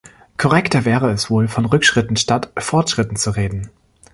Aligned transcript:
Korrekter 0.37 0.83
wäre 0.83 1.11
es 1.11 1.29
wohl, 1.29 1.47
von 1.47 1.65
Rückschritten 1.65 2.15
statt 2.15 2.51
Fortschritten 2.57 3.17
zu 3.17 3.29
reden. 3.29 3.69